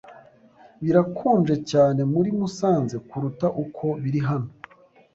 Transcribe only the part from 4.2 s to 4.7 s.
hano.